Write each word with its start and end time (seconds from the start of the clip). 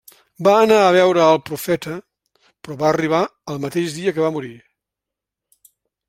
Va 0.45 0.51
anar 0.59 0.77
a 0.83 0.93
veure 0.93 1.21
al 1.25 1.39
Profeta 1.49 1.97
però 2.67 2.77
va 2.79 2.87
arribar 2.93 3.19
al 3.53 3.59
mateix 3.67 3.97
dia 3.99 4.15
que 4.15 4.25
va 4.25 4.31
morir. 4.39 4.55